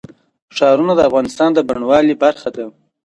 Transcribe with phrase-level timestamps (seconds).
[0.55, 2.65] ښارونه د افغانستان د بڼوالۍ برخه ده.